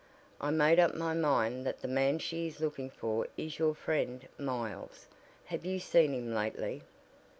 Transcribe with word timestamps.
I 0.41 0.49
made 0.49 0.79
up 0.79 0.95
my 0.95 1.13
mind 1.13 1.63
that 1.67 1.83
the 1.83 1.87
man 1.87 2.17
she 2.17 2.47
is 2.47 2.59
looking 2.59 2.89
for 2.89 3.27
is 3.37 3.59
your 3.59 3.75
friend 3.75 4.27
Miles. 4.39 5.05
Have 5.45 5.63
you 5.63 5.77
seen 5.79 6.15
him 6.15 6.33
lately?" 6.33 6.81